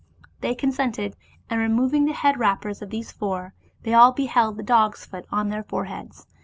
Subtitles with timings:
[0.39, 1.15] They consented,
[1.47, 3.53] and removing the head wrappers of these four,
[3.83, 6.25] they all beheld the dog's foot on their foreheads.